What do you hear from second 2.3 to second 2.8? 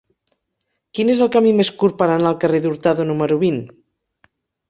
al carrer